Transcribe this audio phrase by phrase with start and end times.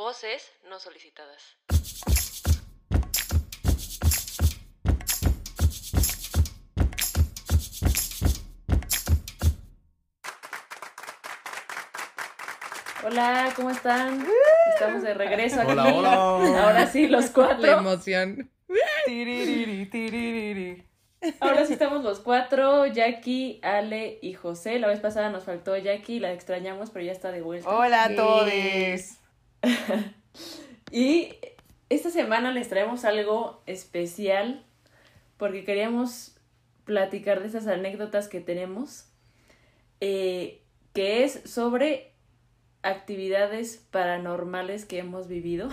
[0.00, 1.58] Voces no solicitadas.
[13.04, 14.26] Hola, ¿cómo están?
[14.72, 15.72] Estamos de regreso aquí.
[15.72, 16.14] Hola, hola.
[16.64, 17.70] Ahora sí, los La cuatro.
[17.70, 18.50] emoción.
[19.04, 20.86] Tiririri, tiririri.
[21.40, 24.78] Ahora sí estamos los cuatro, Jackie, Ale y José.
[24.78, 27.68] La vez pasada nos faltó Jackie, la extrañamos, pero ya está de vuelta.
[27.68, 28.48] Hola a todos.
[30.92, 31.36] Y
[31.88, 34.64] esta semana les traemos algo especial
[35.36, 36.36] porque queríamos
[36.84, 39.06] platicar de esas anécdotas que tenemos,
[40.00, 40.62] eh,
[40.92, 42.10] que es sobre
[42.82, 45.68] actividades paranormales que hemos vivido.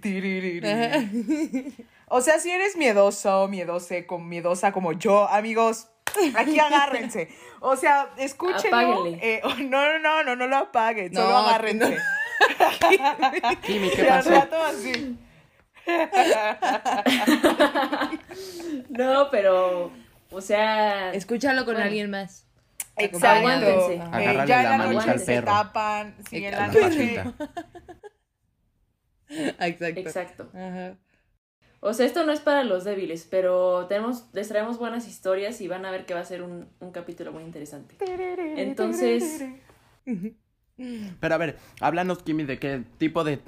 [0.00, 0.60] Tiririri.
[2.10, 5.88] O sea, si eres miedoso, miedose, con miedosa como yo, amigos,
[6.36, 7.28] aquí agárrense.
[7.60, 8.76] O sea, escúchenlo.
[8.76, 9.18] Apáguenle.
[9.22, 11.96] eh, oh, no, no, no, no, no lo apaguen, solo No, agárrense.
[13.62, 14.30] Kimi, Y ¿qué pasó?
[14.30, 15.18] rato así.
[18.90, 19.90] No, pero,
[20.30, 21.86] o sea, Escúchalo con Bueno.
[21.86, 22.46] alguien más.
[22.96, 23.26] Exacto.
[23.48, 23.94] Aguántense.
[23.94, 25.46] Eh, ya en la la noche al se perro.
[25.46, 26.16] tapan.
[26.28, 27.24] Sí, en la noche.
[29.30, 30.00] Exacto.
[30.00, 30.50] exacto.
[30.54, 30.96] Ajá.
[31.80, 35.68] O sea, esto no es para los débiles, pero tenemos, les traemos buenas historias y
[35.68, 37.94] van a ver que va a ser un, un capítulo muy interesante.
[38.56, 39.44] Entonces-
[41.20, 43.38] Pero a ver, háblanos, Kimi, de qué tipo de,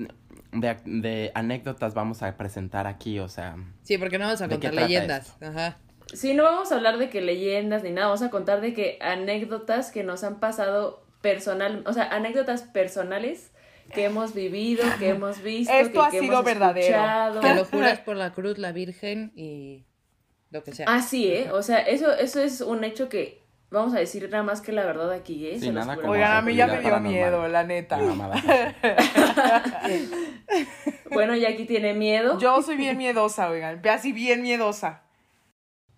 [0.53, 3.57] de, de anécdotas vamos a presentar aquí, o sea...
[3.83, 5.37] Sí, porque no vamos a ¿De qué contar leyendas.
[5.43, 5.79] Ajá.
[6.13, 8.99] Sí, no vamos a hablar de que leyendas ni nada, vamos a contar de que
[9.01, 13.53] anécdotas que nos han pasado personal, o sea, anécdotas personales
[13.93, 16.87] que hemos vivido, que hemos visto, Esto que, ha que sido hemos verdadero.
[16.87, 17.41] escuchado.
[17.41, 19.85] Te lo juras por la cruz, la Virgen y
[20.51, 20.87] lo que sea.
[20.89, 21.51] Ah, sí, ¿eh?
[21.53, 24.85] O sea, eso, eso es un hecho que vamos a decir nada más que la
[24.85, 25.59] verdad aquí, ¿eh?
[25.61, 27.99] Sí, nada como Oigan, a mí ya me dio miedo, la neta.
[31.13, 32.39] Bueno, y aquí tiene miedo.
[32.39, 33.83] Yo soy bien miedosa, oigan.
[33.89, 35.03] Así bien miedosa.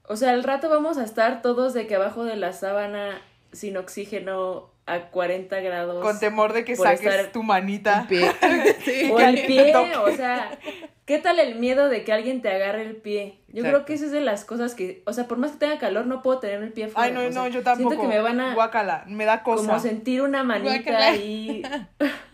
[0.08, 3.20] O sea, al rato vamos a estar todos de que abajo de la sábana
[3.52, 6.02] sin oxígeno a 40 grados.
[6.02, 8.06] Con temor de que saques tu manita.
[8.08, 8.30] Pie.
[8.84, 9.10] Sí.
[9.12, 10.58] O el pie, o sea,
[11.04, 13.38] ¿qué tal el miedo de que alguien te agarre el pie?
[13.48, 13.86] Yo creo Exacto.
[13.86, 16.22] que esa es de las cosas que, o sea, por más que tenga calor, no
[16.22, 17.06] puedo tener el pie fuera.
[17.06, 17.90] Ay, no, no, sea, yo tampoco.
[17.90, 19.66] Siento que me van a Guácala, me da cosa.
[19.66, 21.62] como sentir una manita ahí.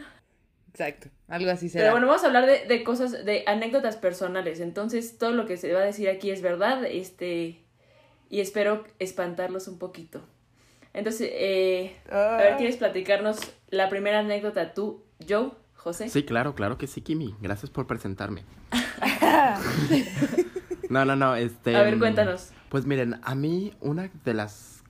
[0.70, 1.08] Exacto.
[1.26, 1.84] Algo así será.
[1.84, 4.60] Pero bueno, vamos a hablar de, de cosas, de anécdotas personales.
[4.60, 7.64] Entonces, todo lo que se va a decir aquí es verdad, este,
[8.30, 10.22] y espero espantarlos un poquito.
[10.94, 12.56] Entonces, eh, a ver, Ah.
[12.56, 13.38] ¿quieres platicarnos
[13.68, 16.08] la primera anécdota tú, Joe, José?
[16.08, 17.34] Sí, claro, claro que sí, Kimi.
[17.40, 18.44] Gracias por presentarme.
[20.90, 21.76] No, no, no, este...
[21.76, 22.50] A ver, mm, cuéntanos.
[22.70, 24.82] Pues miren, a mí una de las...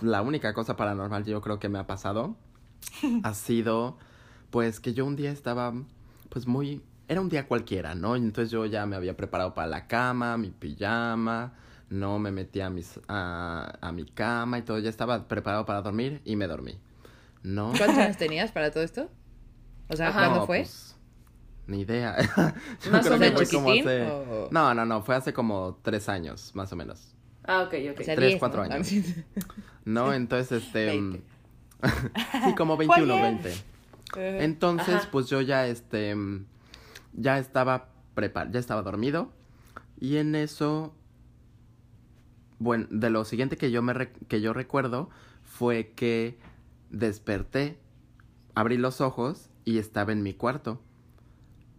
[0.00, 2.36] La única cosa paranormal yo creo que me ha pasado
[3.24, 3.98] ha sido,
[4.50, 5.74] pues que yo un día estaba,
[6.28, 6.80] pues muy...
[7.08, 8.14] Era un día cualquiera, ¿no?
[8.14, 11.54] Entonces yo ya me había preparado para la cama, mi pijama,
[11.92, 15.82] no me metí a, mis, a, a mi cama y todo, ya estaba preparado para
[15.82, 16.78] dormir y me dormí,
[17.42, 17.72] ¿no?
[17.76, 19.10] ¿Cuántos años tenías para todo esto?
[19.88, 20.20] O sea, Ajá.
[20.20, 20.60] ¿cuándo No, fue?
[20.60, 20.96] pues,
[21.66, 22.16] ni idea.
[22.90, 23.34] Más o menos.
[23.42, 24.10] fue como ¿Chiquitín hace...
[24.10, 27.14] o- No, no, no, fue hace como tres años, más o menos.
[27.44, 28.00] Ah, ok, ok.
[28.00, 28.72] O sea, tres, 10, cuatro ¿no?
[28.74, 28.88] años.
[29.84, 30.86] No, entonces, este...
[30.86, 31.22] Veinte.
[32.44, 33.40] sí, como 21, ayer.
[34.14, 34.44] 20.
[34.44, 35.08] Entonces, Ajá.
[35.12, 36.14] pues yo ya, este...
[36.14, 36.46] mm,
[37.14, 39.30] Ya estaba prepar ya estaba dormido.
[40.00, 40.94] Y en eso...
[42.62, 45.10] Bueno, de lo siguiente que yo, me re- que yo recuerdo
[45.42, 46.38] fue que
[46.90, 47.78] desperté,
[48.54, 50.80] abrí los ojos y estaba en mi cuarto.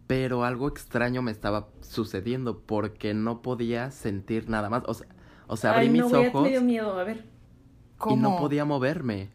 [0.06, 4.82] Pero algo extraño me estaba sucediendo porque no podía sentir nada más.
[4.86, 5.06] O sea,
[5.46, 7.24] o sea abrí Ay, mis no, ojos me dio miedo, a ver.
[8.06, 8.36] y no ¿Cómo?
[8.36, 9.30] podía moverme.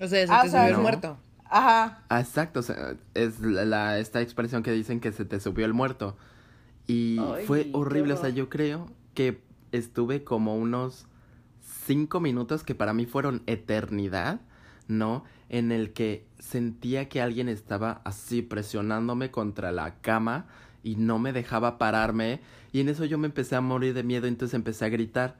[0.00, 1.18] O sea, se Ah, te o sea, subió el muerto.
[1.44, 2.04] Ajá.
[2.08, 5.64] Ah, exacto, o sea, es la, la- esta expresión que dicen que se te subió
[5.66, 6.16] el muerto.
[6.86, 11.06] Y Ay, fue qué horrible, o sea, yo creo que estuve como unos
[11.86, 14.40] cinco minutos que para mí fueron eternidad,
[14.88, 15.24] ¿no?
[15.48, 20.46] En el que sentía que alguien estaba así presionándome contra la cama
[20.82, 22.40] y no me dejaba pararme.
[22.72, 25.36] Y en eso yo me empecé a morir de miedo, entonces empecé a gritar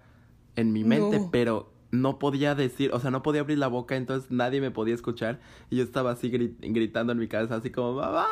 [0.56, 1.30] en mi mente, No.
[1.30, 4.94] pero no podía decir, o sea, no podía abrir la boca, entonces nadie me podía
[4.94, 5.40] escuchar.
[5.70, 8.26] Y yo estaba así gri- gritando en mi cabeza, así como, mamá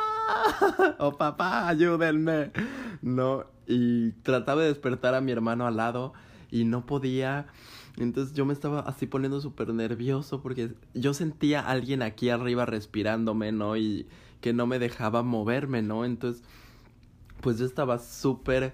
[0.99, 2.51] o papá, ayúdenme.
[3.01, 6.13] No, y trataba de despertar a mi hermano al lado
[6.49, 7.45] y no podía.
[7.97, 12.65] Entonces yo me estaba así poniendo súper nervioso porque yo sentía a alguien aquí arriba
[12.65, 13.77] respirándome, ¿no?
[13.77, 14.07] Y
[14.41, 16.03] que no me dejaba moverme, ¿no?
[16.03, 16.43] Entonces,
[17.41, 18.73] pues yo estaba súper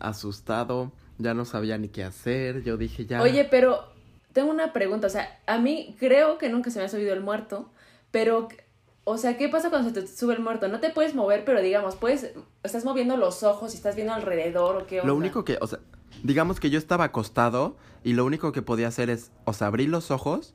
[0.00, 3.22] asustado, ya no sabía ni qué hacer, yo dije ya...
[3.22, 3.92] Oye, pero
[4.32, 7.20] tengo una pregunta, o sea, a mí creo que nunca se me ha subido el
[7.20, 7.70] muerto,
[8.10, 8.48] pero,
[9.04, 10.68] o sea, ¿qué pasa cuando se te sube el muerto?
[10.68, 12.32] No te puedes mover, pero digamos, puedes,
[12.62, 15.08] estás moviendo los ojos y estás viendo alrededor o qué onda.
[15.08, 15.80] Lo único que, o sea,
[16.22, 19.88] digamos que yo estaba acostado y lo único que podía hacer es, o sea, abrir
[19.88, 20.54] los ojos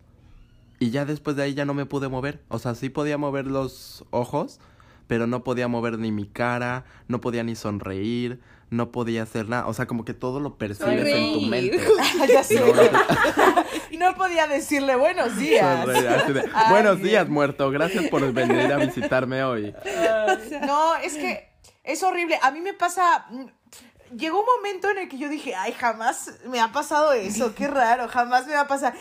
[0.80, 2.42] y ya después de ahí ya no me pude mover.
[2.50, 4.60] O sea, sí podía mover los ojos,
[5.07, 8.39] pero no podía mover ni mi cara, no podía ni sonreír,
[8.74, 9.68] no podía hacer nada.
[9.68, 11.80] O sea, como que todo lo percibes en tu mente.
[12.28, 12.56] ya sé.
[12.60, 15.86] No, no, Y no podía decirle buenos días.
[15.86, 17.08] sonreír, Ay, Buenos bien.
[17.10, 17.70] días, muerto.
[17.72, 19.74] Gracias por venir a visitarme hoy.
[20.66, 21.50] No, es que
[21.84, 22.40] es horrible.
[22.42, 23.28] A mí me pasa.
[24.18, 27.68] Llegó un momento en el que yo dije, ay, jamás me ha pasado eso, qué
[27.68, 28.94] raro, jamás me va a pasar.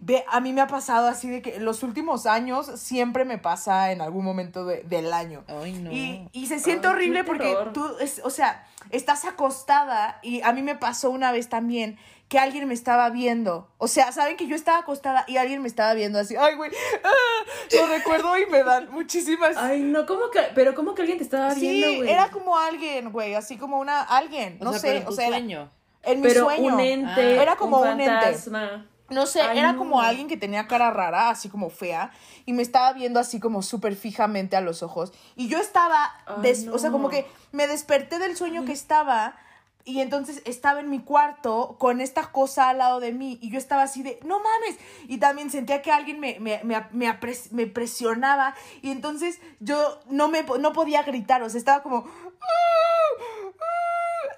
[0.00, 3.38] Ve, a mí me ha pasado así de que en los últimos años siempre me
[3.38, 5.44] pasa en algún momento de- del año.
[5.48, 5.90] Ay, no.
[5.92, 10.52] Y, y se siente Ay, horrible porque tú, es, o sea, estás acostada y a
[10.52, 13.68] mí me pasó una vez también que alguien me estaba viendo.
[13.78, 16.34] O sea, saben que yo estaba acostada y alguien me estaba viendo así.
[16.36, 16.70] Ay, güey,
[17.04, 17.44] ah,
[17.76, 19.56] lo recuerdo y me dan muchísimas...
[19.58, 23.12] Ay, no, ¿cómo que, pero cómo que alguien te estaba viendo, sí, era como alguien,
[23.12, 25.36] güey, así como una, alguien, O no sea, sé, pero en o tu sea, era-
[25.36, 25.70] sueño.
[26.04, 26.74] en mi Pero sueño.
[26.74, 27.42] un ente, Ah.
[27.42, 28.06] Era como un ente.
[28.06, 28.86] fantasma.
[29.10, 29.78] No sé, Ay, era no.
[29.80, 32.12] como alguien que tenía cara rara, así como fea,
[32.46, 35.12] y me estaba viendo así como súper fijamente a los ojos.
[35.36, 39.36] Y yo estaba, Ay, o sea, como que me desperté del sueño que estaba,
[39.84, 43.58] y entonces estaba en mi cuarto con esta cosa al lado de mí, y yo
[43.58, 47.18] estaba así de, no mames, y también sentía que alguien me, me, me,
[47.50, 52.06] me presionaba, y entonces yo no, me, no podía gritar, o sea, estaba como...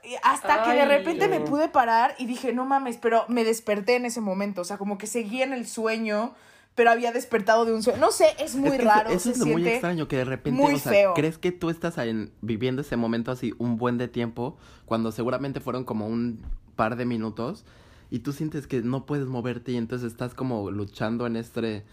[0.03, 3.97] Y hasta que de repente me pude parar y dije, no mames, pero me desperté
[3.97, 4.61] en ese momento.
[4.61, 6.35] O sea, como que seguía en el sueño,
[6.75, 8.01] pero había despertado de un sueño.
[8.01, 9.11] No sé, es muy Es que raro.
[9.11, 11.15] Eso se es lo muy extraño, que de repente, muy o sea, feo.
[11.15, 15.61] crees que tú estás en- viviendo ese momento así un buen de tiempo, cuando seguramente
[15.61, 16.41] fueron como un
[16.77, 17.65] par de minutos,
[18.11, 21.85] y tú sientes que no puedes moverte y entonces estás como luchando en este,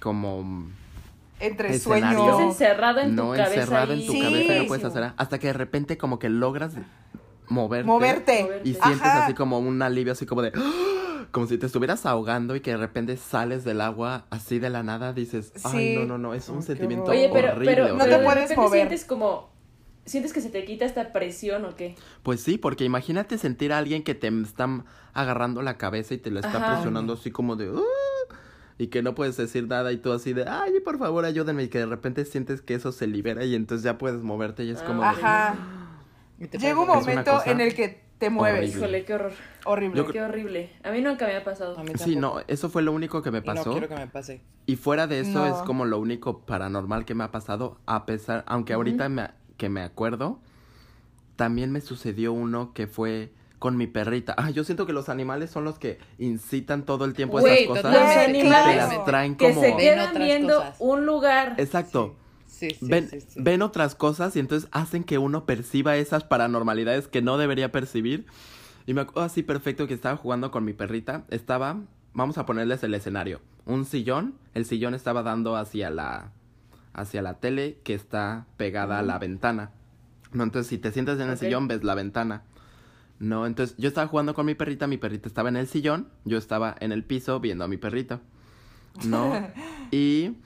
[0.00, 0.68] como,
[1.40, 2.18] Entre escenario.
[2.18, 2.30] sueño.
[2.32, 4.20] Estás encerrado en tu no cabeza encerrado en tu Sí.
[4.20, 6.74] cabeza y no puedes hacer nada, hasta que de repente como que logras
[7.48, 7.86] moverte.
[7.86, 8.42] Moverte.
[8.42, 8.60] Moverte.
[8.68, 9.24] Y sientes Ajá.
[9.24, 10.52] así como un alivio, así como de...
[11.36, 14.82] Como si te estuvieras ahogando y que de repente sales del agua así de la
[14.82, 15.94] nada, dices, ay, Sí.
[15.98, 17.10] no, no, no, es un qué sentimiento.
[17.10, 17.74] Oye, pero, horrible.
[17.74, 18.78] pero, No te sea, puedes repente mover.
[18.80, 19.50] sientes como,
[20.06, 21.94] sientes que se te quita esta presión o qué.
[22.22, 26.30] Pues sí, porque imagínate sentir a alguien que te está agarrando la cabeza y te
[26.30, 26.72] lo está Ajá.
[26.76, 27.70] presionando así como de...
[27.70, 27.84] "Uh",
[28.78, 31.64] y que no puedes decir nada y tú así de, ay, por favor, ayúdenme.
[31.64, 34.70] Y que de repente sientes que eso se libera y entonces ya puedes moverte y
[34.70, 35.02] es como...
[35.02, 35.54] de- Ajá.
[36.38, 38.60] Llega un momento cosa en el que te mueves.
[38.60, 38.78] horrible.
[38.78, 39.32] Híjole, qué horror.
[39.64, 39.96] Horrible.
[39.98, 40.70] Yo Qué horrible.
[40.84, 41.78] A mí nunca me ha pasado.
[41.78, 43.72] A mí Sí, no, eso fue lo único que me Y no pasó.
[43.72, 44.40] quiero que me pase.
[44.66, 45.46] Y fuera de eso No.
[45.46, 49.68] es como lo único paranormal que me ha pasado, a pesar, aunque ahorita me, que
[49.68, 50.40] me acuerdo,
[51.36, 54.34] también me sucedió uno que fue con mi perrita.
[54.38, 57.68] Ah, yo siento que los animales son los que incitan todo el tiempo Güey, esas
[57.82, 57.84] cosas.
[57.92, 59.60] los y te animales las traen que como...
[59.60, 60.76] se Ven quedan viendo cosas.
[60.78, 61.54] un lugar.
[61.58, 62.14] Exacto.
[62.16, 62.25] Sí,
[62.58, 67.22] sí, ven, sí, ven otras cosas y entonces hacen que uno perciba esas paranormalidades que
[67.22, 68.26] no debería percibir.
[68.86, 71.24] Y me acuerdo así perfecto que estaba jugando con mi perrita.
[71.28, 71.80] Estaba,
[72.14, 73.40] vamos a ponerles el escenario.
[73.64, 74.34] Un sillón.
[74.54, 76.32] El sillón estaba dando hacia la,
[76.92, 79.72] hacia la tele que está pegada a la ventana.
[80.32, 82.44] No, entonces si te sientas en el sillón ves la ventana.
[83.18, 86.36] No, entonces yo estaba jugando con mi perrita, mi perrita estaba en el sillón, yo
[86.36, 88.20] estaba en el piso viendo a mi perrita.
[89.04, 89.32] No,
[89.90, 90.36] y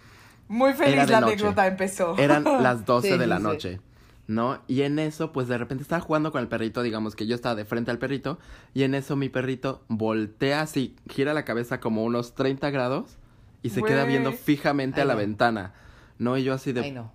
[0.50, 1.32] Muy feliz la noche.
[1.34, 2.18] anécdota empezó.
[2.18, 3.42] eran las 12 Sí, de la sí.
[3.42, 3.80] noche,
[4.26, 4.60] ¿no?
[4.66, 7.54] Y en eso, pues de repente estaba jugando con el perrito, digamos que yo estaba
[7.54, 8.38] de frente al perrito,
[8.74, 13.16] y en eso mi perrito voltea así, gira la cabeza como unos 30 grados
[13.62, 15.18] y se queda viendo fijamente Ay, a la no.
[15.20, 15.74] ventana,
[16.18, 16.36] ¿no?
[16.36, 17.12] Y yo así de Ay, no.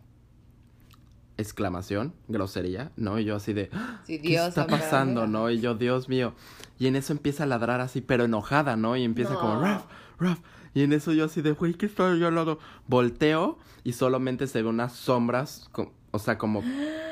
[1.37, 3.19] exclamación, grosería, ¿no?
[3.19, 5.49] Y yo así de, "Ah, ¿qué Dios, está pasando, no?
[5.49, 6.33] Y yo, Dios mío.
[6.79, 8.95] Y en eso empieza a ladrar así, pero enojada, ¿no?
[8.95, 9.39] Y empieza No.
[9.39, 9.83] como, Raf,
[10.19, 10.39] Raf.
[10.75, 12.59] Y en eso yo así de, güey, ¿qué estoy yo al lado?
[12.87, 15.71] Volteo y solamente se ve unas sombras,
[16.11, 16.61] o sea, como,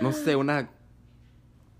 [0.01, 0.70] no sé, una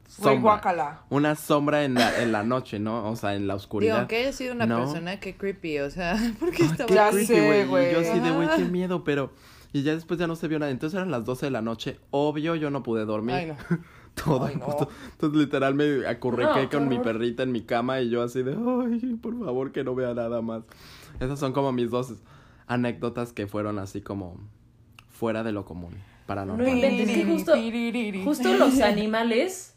[0.08, 1.02] sombra.
[1.10, 3.10] Una sombra en la, en la noche, ¿no?
[3.10, 3.98] O sea, en la Digo, oscuridad.
[4.00, 4.80] aunque haya sido una No.
[4.80, 7.92] persona que creepy, o sea, ¿por qué estaba Ya Creepy, güey.
[7.94, 9.32] yo así de, güey, qué miedo, pero...
[9.76, 10.72] Y ya después ya no se vio nada.
[10.72, 12.00] Entonces eran las 12 de la noche.
[12.12, 13.34] Obvio, yo no pude dormir.
[13.36, 13.56] Ay, no.
[14.24, 14.68] Todo Ay, no.
[14.68, 18.22] puto- Entonces literal me acurruqué No, qué con mi perrita en mi cama y yo
[18.22, 20.62] así de, ay, por favor que no vea nada más.
[21.20, 22.14] Esas son como mis dos
[22.68, 24.38] anécdotas que fueron así como
[25.10, 25.96] fuera de lo común.
[26.26, 26.66] Paranormal.
[26.66, 27.26] No inventes, es que
[28.24, 29.76] justo- los animales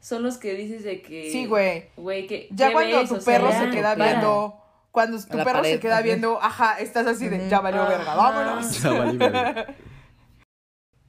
[0.00, 1.30] son los que dices de que.
[1.30, 1.86] Sí, güey.
[1.96, 2.48] Güey, que.
[2.50, 3.08] Ya ¿qué cuando ves?
[3.08, 4.10] tu O sea, perro se queda para.
[4.12, 4.54] viendo.
[4.90, 8.82] Cuando tu perro se queda viendo, ajá, estás así de, ya valió verga, vámonos.
[8.82, 9.66] Ya valí verga.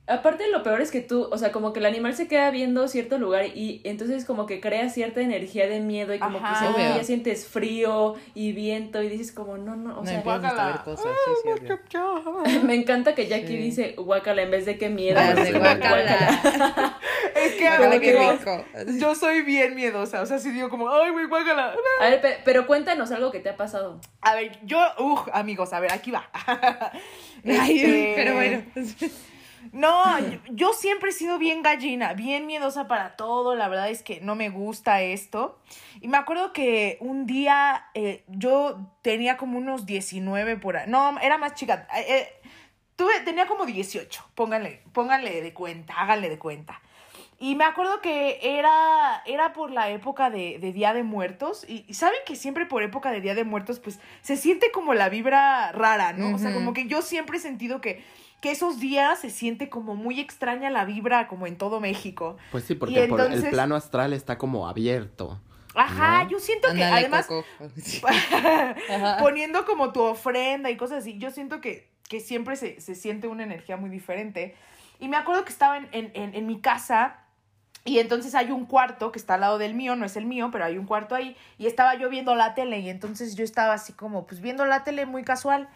[0.05, 2.89] Aparte lo peor es que tú, o sea, como que el animal se queda viendo
[2.89, 6.73] cierto lugar y entonces como que crea cierta energía de miedo y como Ajá.
[6.75, 10.17] que se- ya sientes frío y viento y dices como, no, no, o No sea,
[10.17, 12.63] empiezas a ver cosas, sí, sí, obvio.
[12.63, 13.57] me encanta que Jackie Sí.
[13.57, 15.17] dice guacala en vez de que miedo.
[15.21, 16.99] Ah, de como, guácala.
[17.35, 20.21] Es que Guácala, qué yo soy bien miedosa.
[20.21, 21.73] O sea, si digo como, ay, güey, guácala.
[22.01, 23.99] A ver, pe- pero cuéntanos algo que te ha pasado.
[24.21, 26.29] A ver, yo, uff, amigos, a ver, aquí va.
[27.45, 28.63] Ay, Este, pero bueno.
[29.71, 33.55] No, yo, yo siempre he sido bien gallina, bien miedosa para todo.
[33.55, 35.59] La verdad es que no me gusta esto.
[36.01, 40.89] Y me acuerdo que un día eh, yo tenía como unos 19 por ahí.
[40.89, 41.87] No, era más chica.
[41.95, 42.27] Eh, eh,
[42.95, 44.25] tuve, tenía como 18.
[44.35, 46.81] Pónganle, pónganle de cuenta, háganle de cuenta.
[47.39, 51.65] Y me acuerdo que era, era por la época de, de Día de Muertos.
[51.67, 54.93] Y, y saben que siempre por época de Día de Muertos, pues se siente como
[54.93, 56.35] la vibra rara, ¿no?
[56.35, 58.03] O sea, como que yo siempre he sentido que,
[58.43, 62.35] que esos días se siente como muy extraña la vibra, como en todo México.
[62.51, 65.39] Pues sí, porque por el plano astral está como abierto.
[65.73, 66.31] Ajá, ¿No?
[66.31, 67.25] yo siento que además
[69.19, 73.29] poniendo como tu ofrenda y cosas así, yo siento que, que siempre se, se siente
[73.29, 74.55] una energía muy diferente.
[74.99, 77.21] Y me acuerdo que estaba en, en, en, en mi casa
[77.85, 80.49] y entonces hay un cuarto que está al lado del mío, no es el mío,
[80.51, 83.71] pero hay un cuarto ahí y estaba yo viendo la tele y entonces yo estaba
[83.71, 85.69] así como pues viendo la tele muy casual.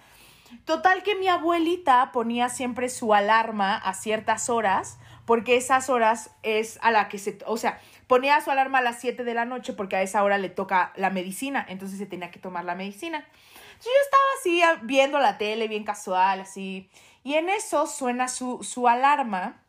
[0.65, 6.79] Total que mi abuelita ponía siempre su alarma a ciertas horas, porque esas horas es
[6.81, 9.73] a la que se, o sea, ponía su alarma a las 7 de la noche
[9.73, 13.17] porque a esa hora le toca la medicina, entonces se tenía que tomar la medicina.
[13.17, 16.89] Entonces yo estaba así ah, viendo la tele, bien casual, así,
[17.23, 19.61] y en eso suena su, su alarma,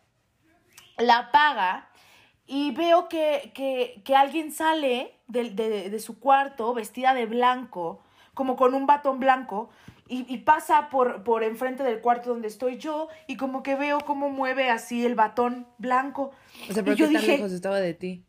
[0.97, 1.89] la apaga
[2.47, 8.01] y veo que, que, que alguien sale de, de, de su cuarto vestida de blanco,
[8.33, 9.71] como con un batón blanco,
[10.09, 14.01] y, y pasa por, por enfrente del cuarto donde estoy yo, y como que veo
[14.01, 16.33] cómo mueve así el batón blanco.
[16.69, 18.25] O sea, pero yo ¿qué tan dije- lejos estaba de ti?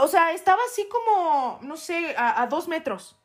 [0.00, 3.16] O sea, estaba así como, no sé, a, a dos metros.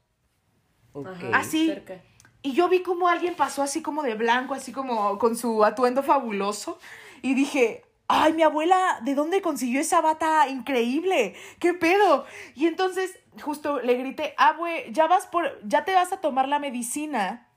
[0.94, 1.08] Ok.
[1.08, 1.68] Ajá, Así.
[1.68, 2.02] cerca.
[2.42, 6.04] Y yo vi como alguien pasó así como de blanco, así como con su atuendo
[6.04, 6.80] fabuloso.
[7.22, 11.36] Y dije, ay, mi abuela, ¿de dónde consiguió esa bata increíble?
[11.60, 12.26] ¿Qué pedo?
[12.56, 16.60] Y entonces justo le grité, abue, ya vas por, ya te vas a tomar la
[16.60, 17.49] medicina.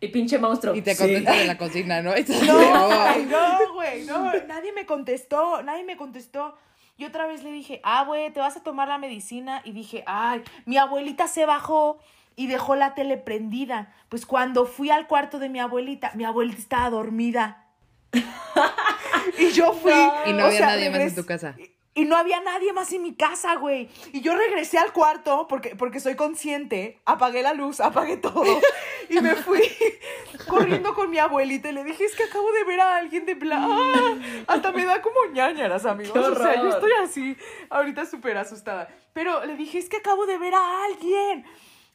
[0.00, 0.74] Y pinche monstruo.
[0.74, 1.02] Y te Sí.
[1.02, 2.12] contesta de la cocina, ¿no?
[2.14, 2.88] No, "Oh".
[2.88, 6.56] güey, no, güey, no, nadie me contestó, nadie me contestó.
[6.96, 9.60] Y otra vez le dije, ah, güey, te vas a tomar la medicina.
[9.64, 11.98] Y dije, ay, mi abuelita se bajó
[12.36, 13.92] y dejó la tele prendida.
[14.08, 17.66] Pues cuando fui al cuarto de mi abuelita, mi abuelita estaba dormida.
[19.38, 19.92] y yo fui.
[20.26, 21.54] Y no o había sea, nadie más en tu casa.
[21.58, 21.70] y
[22.04, 23.88] no había nadie más en mi casa, güey.
[24.12, 27.00] Y yo regresé al cuarto porque, porque soy consciente.
[27.04, 28.60] Apagué la luz, apagué todo.
[29.08, 29.62] Y me fui
[30.48, 33.34] corriendo con mi abuelita y le dije, es que acabo de ver a alguien de
[33.34, 34.18] blanco.
[34.46, 36.12] Hasta me da como ñañaras, amigos.
[36.12, 37.36] ¡Qué O sea, yo estoy así,
[37.70, 38.88] ahorita súper asustada.
[39.12, 41.44] Pero le dije, es que acabo de ver a alguien.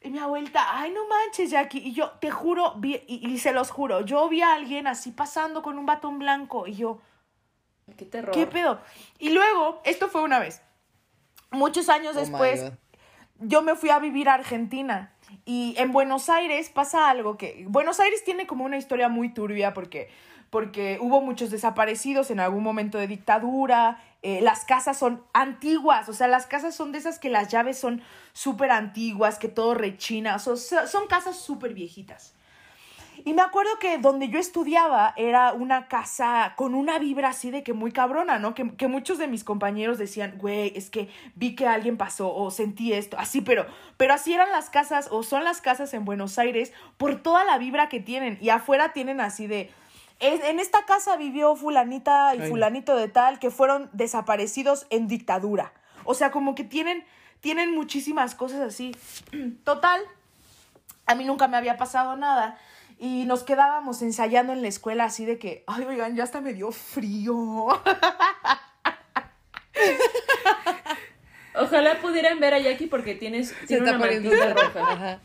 [0.02, 1.78] Y mi abuelita, ay, no manches, Jackie.
[1.78, 5.12] Y yo, te juro, vi, y, y se los juro, yo vi a alguien así
[5.12, 6.66] pasando con un batón blanco.
[6.66, 7.00] Y yo,
[7.96, 8.34] Qué terror.
[8.34, 8.80] ¿Qué pedo?
[9.18, 10.62] Y luego, esto fue una vez.
[11.50, 12.72] Muchos años Oh después,
[13.38, 15.12] yo me fui a vivir a Argentina.
[15.44, 17.64] Y en Buenos Aires pasa algo que...
[17.68, 20.08] Buenos Aires tiene como una historia muy turbia porque,
[20.50, 24.02] porque hubo muchos desaparecidos en algún momento de dictadura.
[24.22, 27.78] eh, las casas son antiguas, o sea, las casas son de esas que las llaves
[27.78, 30.36] son súper antiguas, que todo rechina.
[30.36, 32.33] o sea, son casas súper viejitas.
[33.26, 37.62] Y me acuerdo que donde yo estudiaba era una casa con una vibra así de
[37.62, 38.52] que muy cabrona, ¿no?
[38.54, 42.50] Que, que muchos de mis compañeros decían, güey, es que vi que alguien pasó o
[42.50, 43.64] sentí esto, así, pero,
[43.96, 47.56] pero así eran las casas o son las casas en Buenos Aires por toda la
[47.56, 48.36] vibra que tienen.
[48.42, 49.70] Y afuera tienen así de,
[50.20, 52.50] "Es- en esta casa vivió fulanita y Ay.
[52.50, 55.72] fulanito de tal que fueron desaparecidos en dictadura.
[56.04, 57.04] O sea, como que tienen,
[57.40, 58.94] tienen muchísimas cosas así.
[59.64, 60.02] Total,
[61.06, 62.58] a mí nunca me había pasado nada.
[62.98, 66.52] Y nos quedábamos ensayando en la escuela así de que, ay, oigan, ya hasta me
[66.54, 67.34] dio frío.
[71.56, 75.20] Ojalá pudieran ver a Jackie porque tienes Se tiene está una mantita roja.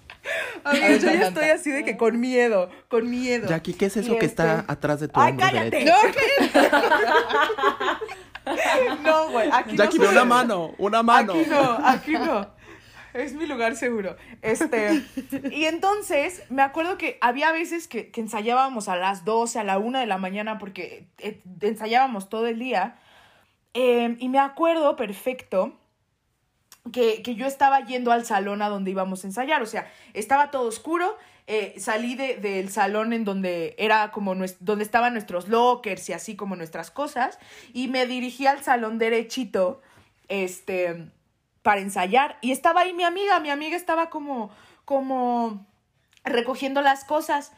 [0.64, 3.48] Amigos, yo ya estoy así de que con miedo, con miedo.
[3.48, 5.70] Jackie, ¿qué es eso que está este- atrás de tu ¡Ay, hombro cállate!
[5.70, 5.96] derecho?
[9.04, 11.34] No, güey, aquí Jackie, no ve una mano, una mano.
[11.34, 12.48] Aquí no, aquí no.
[13.14, 14.16] Es mi lugar seguro.
[14.42, 15.04] Este,
[15.52, 19.78] y entonces me acuerdo que había veces que, que ensayábamos a las 12, a la
[19.78, 23.00] 1 de la mañana, porque eh, ensayábamos todo el día.
[23.74, 25.78] Eh, y me acuerdo perfecto
[26.92, 29.62] que, que yo estaba yendo al salón a donde íbamos a ensayar.
[29.62, 34.58] O sea, estaba todo oscuro, eh, salí de- del salón en donde era como nues-
[34.60, 37.38] donde estaban nuestros lockers y así como nuestras cosas
[37.74, 39.82] y me dirigí al salón derechito
[40.28, 41.08] este
[41.70, 44.50] para ensayar y estaba ahí mi amiga, mi amiga estaba como
[44.86, 45.68] como
[46.24, 47.52] recogiendo las cosas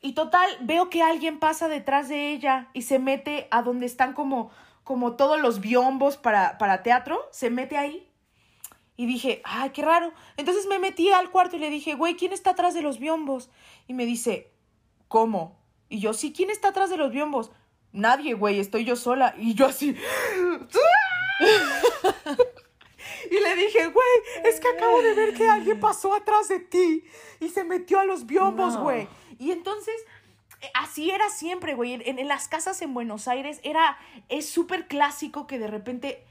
[0.00, 4.12] y total veo que alguien pasa detrás de ella y se mete a donde están
[4.12, 4.52] como
[4.84, 8.08] como todos los biombos para para teatro, se mete ahí
[8.96, 10.12] y dije, ay, qué raro.
[10.36, 13.50] Entonces me metí al cuarto y le dije, güey, ¿quién está atrás de los biombos?
[13.88, 14.52] Y me dice,
[15.08, 15.58] ¿cómo?
[15.88, 17.50] Y yo, sí, ¿quién está atrás de los biombos?
[17.90, 19.34] Nadie, güey, estoy yo sola.
[19.36, 19.96] Y yo así...
[23.30, 27.04] Y le dije, güey, es que acabo de ver que alguien pasó atrás de ti
[27.40, 28.82] y se metió a los biombos, No.
[28.82, 29.08] güey.
[29.38, 29.94] Y entonces,
[30.62, 31.94] eh, así era siempre, güey.
[31.94, 36.22] En, en las casas en Buenos Aires era, es súper clásico que de repente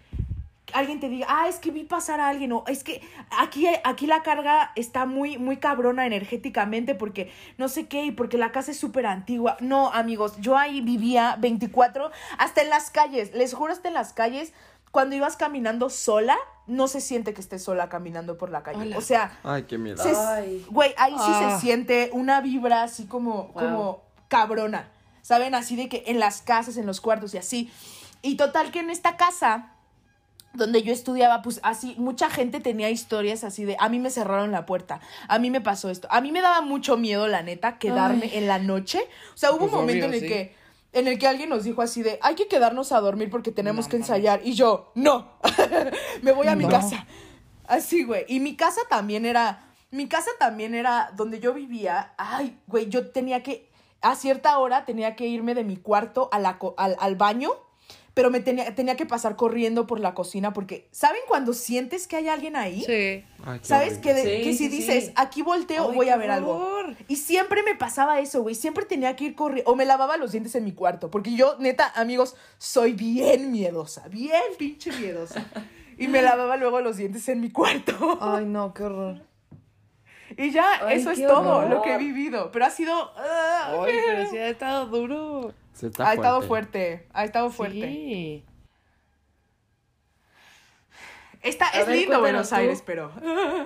[0.73, 2.99] alguien te diga, ah, es que vi pasar a alguien, o es que
[3.37, 8.37] aquí, aquí la carga está muy, muy cabrona energéticamente porque no sé qué, y porque
[8.37, 9.57] la casa es súper antigua.
[9.61, 14.11] No, amigos, yo ahí vivía 24, hasta en las calles, les juro, hasta en las
[14.11, 14.53] calles,
[14.95, 16.37] cuando ibas caminando sola,
[16.67, 18.79] no se siente que estés sola caminando por la calle.
[18.83, 18.97] Hola.
[18.97, 20.01] O sea, Ay, qué miedo.
[20.01, 20.65] se- Ay.
[20.69, 21.57] güey, ahí sí Ah.
[21.59, 23.53] se siente una vibra así como, Wow.
[23.53, 24.87] como cabrona.
[25.21, 25.53] ¿Saben?
[25.53, 27.69] Así de que en las casas, en los cuartos y así.
[28.21, 29.73] Y total que en esta casa
[30.53, 34.53] donde yo estudiaba, pues así, mucha gente tenía historias así de, a mí me cerraron
[34.53, 36.07] la puerta, a mí me pasó esto.
[36.09, 38.99] A mí me daba mucho miedo, la neta, quedarme en la noche.
[39.33, 40.33] O sea, hubo Pues un momento obvio, en el sí.
[40.33, 40.55] que
[40.95, 43.85] en el que alguien nos dijo así de, hay que quedarnos a dormir porque tenemos
[43.85, 44.41] No que ensayar.
[44.43, 45.33] Y yo, no,
[46.23, 46.69] me voy a mi No.
[46.71, 47.05] casa.
[47.67, 48.25] Así, güey.
[48.27, 52.13] Y mi casa también era, mi casa también era donde yo vivía.
[52.17, 53.69] Ay, güey, yo tenía que,
[54.01, 57.51] a cierta hora tenía que irme de mi cuarto a la co- al, al baño,
[58.15, 62.15] pero me tenía, tenía que pasar corriendo por la cocina porque, ¿saben cuando sientes que
[62.15, 62.81] hay alguien ahí?
[62.81, 63.23] Sí.
[63.45, 63.99] Ay, ¿Sabes?
[63.99, 64.29] Que, horrible.
[64.31, 65.11] de- Sí, que si sí, dices, sí.
[65.15, 66.53] aquí volteo, Ay, voy a ver algo.
[66.55, 66.95] horror.
[67.07, 68.55] Y siempre me pasaba eso, güey.
[68.55, 69.69] Siempre tenía que ir corriendo.
[69.69, 71.11] O me lavaba los dientes en mi cuarto.
[71.11, 74.07] Porque yo, neta, amigos, soy bien miedosa.
[74.07, 75.45] Bien pinche miedosa.
[75.97, 78.17] Y me lavaba luego los dientes en mi cuarto.
[78.19, 79.21] Ay, no, qué horror.
[80.37, 81.69] Y ya, Ay, eso es todo horror.
[81.69, 82.51] lo que he vivido.
[82.51, 82.93] Pero ha sido.
[83.15, 85.53] ah, Ay, pero sí ha estado duro.
[85.73, 87.07] Se está ha estado fuerte.
[87.13, 87.81] Ha estado fuerte.
[87.81, 88.45] Sí.
[91.75, 92.55] A es ver, lindo Buenos tú.
[92.55, 93.11] Aires, pero.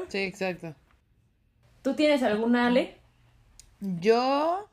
[0.10, 0.76] Sí, exacto.
[1.82, 2.98] ¿Tú tienes alguna, Ale?
[3.80, 4.70] Yo,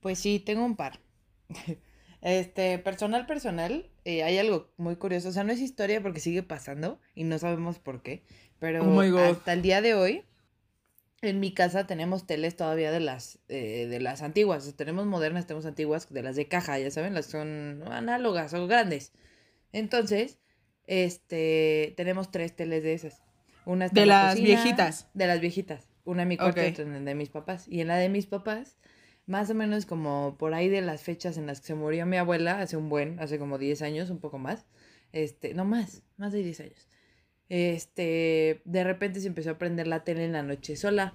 [0.00, 1.00] pues sí, tengo un par.
[2.22, 5.28] Este, personal, personal, eh, hay algo muy curioso.
[5.28, 8.24] O sea, no es historia porque sigue pasando y no sabemos por qué.
[8.58, 10.24] Pero Oh hasta el día de hoy,
[11.22, 14.74] en mi casa tenemos teles todavía de las, eh, de las antiguas.
[14.76, 19.12] Tenemos modernas, tenemos antiguas, de las de caja, ya saben, las son análogas o grandes.
[19.72, 20.38] Entonces,
[20.86, 23.22] este, tenemos tres teles de esas.
[23.64, 25.08] Una está De en la las cocina, viejitas.
[25.14, 25.88] De las viejitas.
[26.04, 27.66] Una en mi cuarto y otra en de mis papás.
[27.68, 28.76] Y en la de mis papás,
[29.26, 32.16] más o menos como por ahí de las fechas en las que se murió mi
[32.16, 34.66] abuela, hace un buen, hace como 10 años, un poco más.
[35.12, 36.88] Este, no más, más de 10 años.
[37.48, 41.14] Este, de repente se empezó a prender la tele en la noche sola.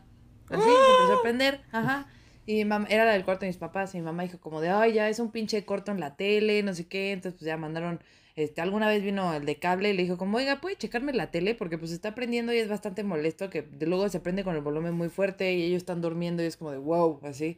[0.50, 2.08] Así, se empezó a prender, ajá.
[2.46, 4.62] Y mi mamá, era la del cuarto de mis papás, y mi mamá dijo como
[4.62, 7.46] de, ay, ya es un pinche corto en la tele, no sé qué, entonces pues
[7.46, 8.02] ya mandaron,
[8.36, 11.32] este, alguna vez vino el de cable y le dijo como, oiga, ¿puede checarme la
[11.32, 11.56] tele?
[11.56, 14.94] Porque pues está prendiendo y es bastante molesto, que luego se prende con el volumen
[14.94, 17.58] muy fuerte y ellos están durmiendo y es como de, wow, así.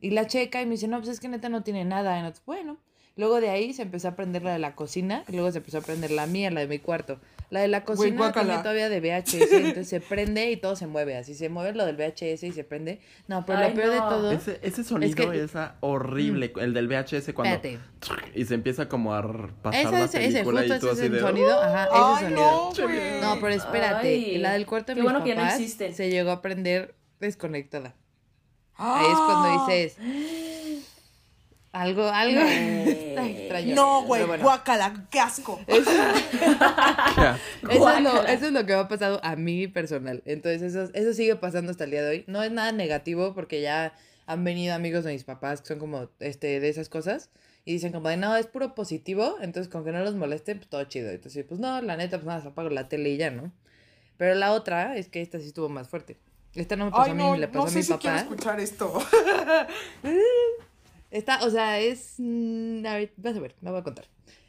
[0.00, 2.18] Y la checa y me dice, no, pues es que neta no tiene nada.
[2.18, 2.78] Y nosotros, bueno.
[3.16, 5.78] Luego de ahí se empezó a prender la de la cocina y luego se empezó
[5.78, 7.18] a prender la mía, la de mi cuarto.
[7.50, 8.46] La de la cocina guácala.
[8.46, 11.16] tiene todavía de VHS, entonces se prende y todo se mueve.
[11.16, 13.00] Así se mueve lo del VHS y se prende.
[13.26, 14.08] No, pero Ay, lo peor de no.
[14.10, 14.32] todo.
[14.32, 17.54] Ese, ese sonido que- es ah, horrible, el del VHS cuando...
[17.54, 17.78] Espérate.
[18.34, 19.22] Y se empieza como a
[19.62, 21.20] pasar Ese la es ese, película justo y tú ese es así el de...
[21.20, 21.62] sonido.
[21.62, 22.40] Ajá, ese Ay, sonido.
[23.20, 23.34] no.
[23.34, 24.08] No, pero espérate.
[24.08, 25.94] Ay, la del cuarto de qué mis bueno que ya no papás existen.
[25.94, 27.94] se llegó a prender desconectada.
[28.74, 29.96] Ahí es cuando dices.
[31.72, 32.40] Algo, algo
[32.86, 33.74] está extraño.
[33.74, 35.60] No, güey, bueno, guácala, qué asco.
[35.66, 35.90] eso,
[37.70, 40.22] eso es lo, eso es lo que me ha pasado a mí personal.
[40.24, 42.24] Entonces, eso, eso sigue pasando hasta el día de hoy.
[42.26, 43.92] No es nada negativo porque ya
[44.26, 47.30] han venido amigos de mis papás que son como este, de esas cosas.
[47.64, 49.36] Y dicen como de, no, es puro positivo.
[49.42, 51.10] Entonces, con que no los moleste, pues todo chido.
[51.10, 53.52] Entonces, pues no, la neta, pues nada, apago la tele y ya, ¿no?
[54.16, 56.16] Pero la otra es que esta sí estuvo más fuerte.
[56.54, 57.92] Esta no me pasó Ay, a mí, no, le pasó no a sé mi si
[57.94, 58.20] quiero papá.
[58.20, 58.98] escuchar esto.
[61.10, 62.14] Esta, o sea, es.
[62.18, 64.06] mm, A ver, vas a ver, me voy a contar.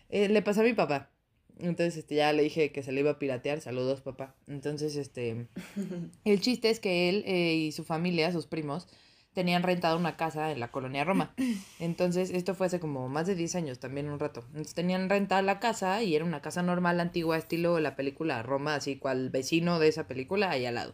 [0.09, 1.09] Eh, le pasó a mi papá.
[1.57, 3.59] Entonces, este, ya le dije que se le iba a piratear.
[3.61, 4.35] Saludos, papá.
[4.47, 5.47] Entonces, este.
[6.25, 8.87] El chiste es que él eh, y su familia, sus primos,
[9.33, 11.33] tenían rentado una casa en la colonia Roma.
[11.79, 14.43] Entonces, esto fue hace como más de 10 años, también un rato.
[14.49, 18.75] Entonces, tenían rentada la casa y era una casa normal, antigua, estilo la película Roma,
[18.75, 20.93] así cual vecino de esa película ahí al lado.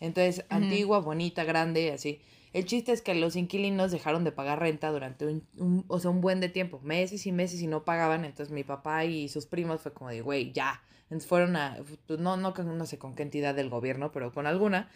[0.00, 2.20] Entonces, antigua, bonita, grande, así.
[2.54, 6.20] El chiste es que los inquilinos dejaron de pagar renta durante un, o sea, un
[6.20, 9.80] buen de tiempo, meses y meses y no pagaban, entonces mi papá y sus primos
[9.80, 10.80] fue como de, güey, ya.
[11.04, 14.46] Entonces fueron a, pues, no, no, no sé con qué entidad del gobierno, pero con
[14.46, 14.88] alguna,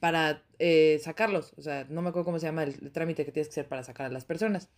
[0.00, 1.52] para eh, sacarlos.
[1.58, 3.84] O sea, no me acuerdo cómo se llama el, trámite que tienes que hacer para
[3.84, 4.70] sacar a las personas.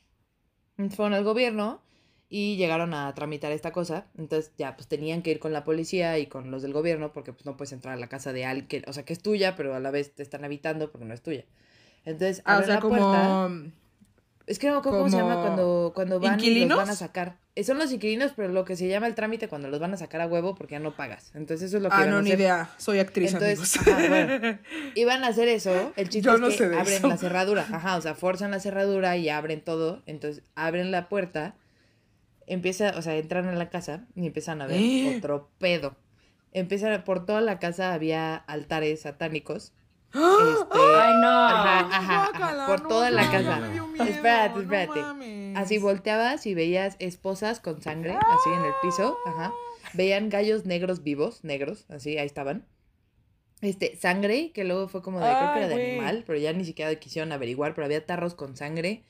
[0.73, 1.83] Entonces fueron al gobierno
[2.29, 4.09] y llegaron a tramitar esta cosa.
[4.19, 7.33] Entonces ya pues tenían que ir con la policía y con los del gobierno porque
[7.33, 9.75] pues no puedes entrar a la casa de alguien, o sea, que es tuya, pero
[9.77, 11.45] a la vez te están habitando porque no es tuya.
[12.05, 13.51] Entonces, Ah, o abren sea, la puerta.
[14.47, 16.95] Es que no me acuerdo cómo se llama cuando, cuando van y los van a
[16.95, 17.37] sacar.
[17.55, 19.97] Eh, Son los inquilinos, pero lo que se llama el trámite cuando los van a
[19.97, 21.31] sacar a huevo porque ya no pagas.
[21.35, 22.41] Entonces eso es lo que Ah, a no, ni hacer.
[22.41, 22.71] idea.
[22.77, 23.97] Soy actriz, Entonces, amigos.
[23.97, 24.59] ajá, bueno,
[24.97, 25.93] iban a hacer eso.
[25.97, 27.09] El chiste Yo es no que sé abren eso.
[27.09, 27.67] la cerradura.
[27.73, 30.03] Ajá, o sea, forzan la cerradura y abren todo.
[30.05, 31.55] Entonces, abren la puerta.
[32.47, 35.15] Empieza, o sea, entran a la casa y empiezan a ver ¿Eh?
[35.19, 35.97] otro pedo.
[36.53, 39.73] Empiezan, por toda la casa había altares satánicos.
[40.15, 41.29] Este, Ay, no.
[41.29, 43.59] Ajá, ajá, por no, toda la casa.
[43.61, 45.01] miedo, espérate, espérate.
[45.57, 49.53] Así volteabas y veías esposas con sangre, así en el piso, ajá.
[49.93, 52.65] Veían gallos negros vivos, negros, así, ahí estaban.
[53.61, 56.65] Este, sangre, que luego fue como de, creo que era de animal, pero ya ni
[56.65, 59.05] siquiera quisieron averiguar, pero había tarros con sangre.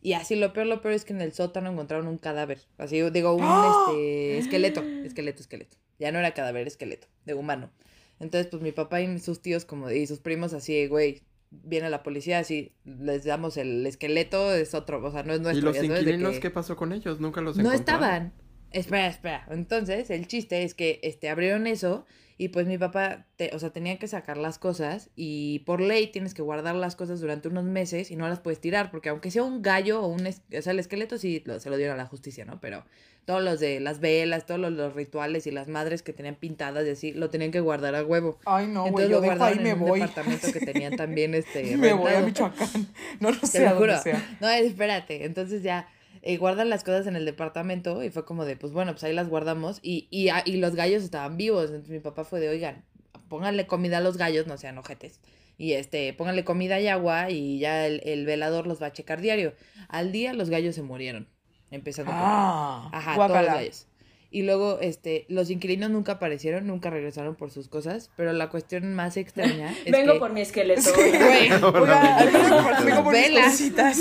[0.00, 2.60] Y así lo peor, lo peor es que en el sótano encontraron un cadáver.
[2.78, 3.86] Así, digo, un ¡Ah!
[3.88, 5.76] este esqueleto, esqueleto, esqueleto.
[5.98, 7.70] Ya no era cadáver, esqueleto, de humano.
[8.20, 12.02] Entonces, pues mi papá y sus tíos como y sus primos así, güey, viene la
[12.02, 15.66] policía, así, les damos el esqueleto, es otro, o sea, no es ¿Y nuestro.
[15.68, 17.20] los sabes, de inquilinos que- qué pasó con ellos?
[17.20, 18.04] ¿Nunca los no encontraron?
[18.04, 18.32] estaban.
[18.70, 19.46] Espera, espera.
[19.50, 22.04] Entonces, el chiste es que este, abrieron eso
[22.38, 26.06] y pues mi papá, te- o sea, tenía que sacar las cosas y por ley
[26.06, 29.30] tienes que guardar las cosas durante unos meses y no las puedes tirar porque aunque
[29.32, 31.94] sea un gallo o un, es- o sea, el esqueleto sí lo- se lo dieron
[31.94, 32.60] a la justicia, ¿no?
[32.60, 32.84] Pero
[33.24, 36.86] todos los de las velas, todos los, los rituales y las madres que tenían pintadas
[36.86, 38.38] y así, lo tenían que guardar a huevo.
[38.46, 40.00] Ay, no, güey, yo lo dejo ahí guardaron me en un voy.
[40.00, 42.20] departamento que tenían también este Me voy a.
[42.20, 42.68] Michoacán.
[43.20, 44.36] No lo Te sé a dónde sea.
[44.40, 45.24] No, espérate.
[45.26, 45.88] Entonces ya
[46.22, 49.12] eh, guardan las cosas en el departamento y fue como de, pues bueno, pues ahí
[49.12, 51.66] las guardamos y, y, ah, y los gallos estaban vivos.
[51.66, 52.84] Entonces mi papá fue de, oigan,
[53.28, 55.20] pónganle comida a los gallos, no sean ojetes.
[55.56, 59.20] Y este, pónganle comida y agua y ya el, el velador los va a checar
[59.20, 59.54] diario.
[59.88, 61.28] Al día los gallos se murieron.
[61.70, 62.20] Empezando por.
[62.22, 63.86] Ah, Ajá, todos los gallos.
[64.30, 68.94] Y luego, este, los inquilinos nunca aparecieron, nunca regresaron por sus cosas, pero la cuestión
[68.94, 70.18] más extraña es Vengo que...
[70.18, 70.82] por mi esqueleto.
[70.94, 73.44] Güey, al menos por- vengo por mis Velas.
[73.52, 73.98] cositas.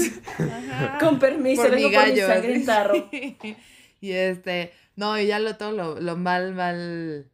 [1.00, 2.28] Con permiso, por vengo mi por mi gallo.
[2.28, 3.10] sangre en tarro.
[4.02, 7.30] y este, no, y ya lo todo lo, lo mal, mal,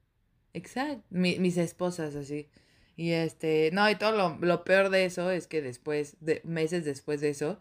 [0.54, 2.48] exacto, mi- mis esposas así.
[2.96, 6.86] Y este, no, y todo lo, lo peor de eso es que después, de, meses
[6.86, 7.60] después de eso,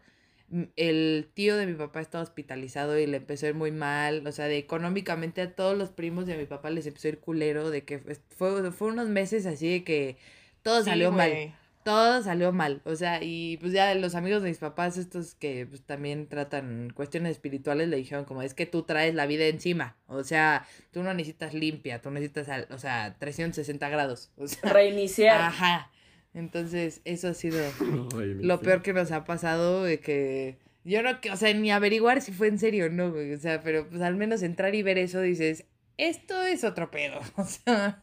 [0.77, 4.33] el tío de mi papá estaba hospitalizado y le empezó a ir muy mal, o
[4.33, 7.71] sea, de económicamente a todos los primos de mi papá les empezó a ir culero,
[7.71, 10.17] de que fue, fue unos meses así de que
[10.63, 12.81] todo Sí, salió mal todo salió mal.
[12.85, 16.93] O sea, y pues ya los amigos de mis papás, estos que pues, también tratan
[16.95, 19.97] cuestiones espirituales, le dijeron como es que tú traes la vida encima.
[20.07, 24.31] O sea, tú no necesitas limpia, tú necesitas, al- o sea, 360 grados.
[24.37, 25.41] O sea, Reiniciar.
[25.41, 25.91] ajá.
[26.35, 27.59] Entonces, eso ha sido
[28.19, 28.65] Ay, lo sí.
[28.65, 32.33] peor que nos ha pasado de que yo no, que- o sea, ni averiguar si
[32.33, 33.33] fue en serio o no, güey.
[33.35, 35.65] O sea, pero pues al menos entrar y ver eso dices,
[35.99, 37.21] esto es otro pedo.
[37.37, 38.03] O sea,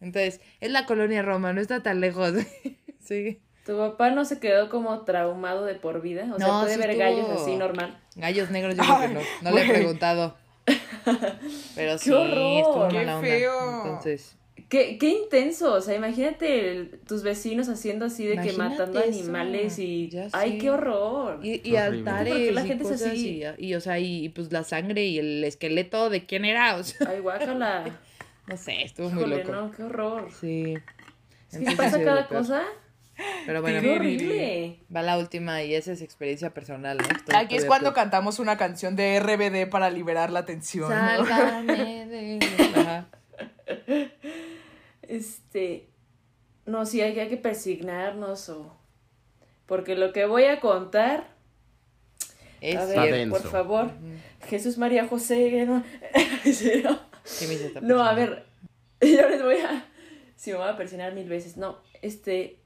[0.00, 2.32] entonces, es la colonia Roma, no está tan lejos.
[3.00, 3.40] sí.
[3.66, 6.26] Tu papá no se quedó como traumado de por vida.
[6.34, 8.00] O sea, No, puede sí ver estuvo- gallos así normal.
[8.16, 10.36] Gallos negros yo creo que no, no le he preguntado.
[11.74, 12.28] Pero sí, horror!
[12.32, 13.28] estuvo ¡Qué mala onda.
[13.28, 13.76] feo!
[13.84, 14.36] Entonces,
[14.70, 19.08] Qué, qué intenso, o sea, imagínate el- tus vecinos haciendo así de que matando eso,
[19.20, 20.08] animales y...
[20.08, 21.40] ya ¡Ay, qué horror!
[21.42, 23.42] y, y altares ¿Por qué la y gente es cosas así?
[23.58, 26.76] y, y, o sea, y, y, pues la sangre y el esqueleto de quién era,
[26.76, 27.98] o sea, ¡Ay, guácala!
[28.46, 29.52] no sé, estuvo muy Híjole, loco.
[29.52, 30.28] no, qué horror.
[30.40, 30.74] Sí.
[31.50, 32.62] Es que pasa cada cosa.
[33.44, 34.78] Pero bueno, ¡Qué horrible!
[34.94, 37.04] va la última y esa es experiencia personal, ¿no?
[37.08, 40.88] Estoy Aquí es cuando cantamos una canción de RBD para liberar la tensión.
[40.88, 42.38] de...
[42.76, 43.08] Ajá.
[45.10, 45.88] Este...
[46.66, 48.72] No, sí, hay, hay que persignarnos o...
[49.66, 51.28] Porque lo que voy a contar...
[52.60, 53.36] Es a ver, denso.
[53.36, 53.90] por favor.
[54.46, 55.66] Jesús María José...
[55.66, 55.82] No,
[56.44, 56.98] Sí, no.
[57.38, 58.46] ¿Qué me hizo esta No, a ver,
[59.00, 59.84] yo les voy a...
[60.36, 61.56] Si me voy a persignar mil veces.
[61.56, 62.60] No, este...